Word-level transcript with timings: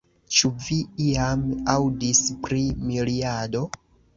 Ĉu 0.37 0.49
vi 0.67 0.77
iam 1.09 1.43
aŭdis 1.75 2.25
pri 2.47 2.65
miriado? 2.89 3.67